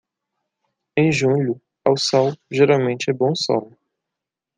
Em 0.97 1.11
julho, 1.11 1.61
ao 1.85 1.95
sol, 1.95 2.35
geralmente 2.49 3.11
é 3.11 3.13
bom 3.13 3.35
sol. 3.35 3.71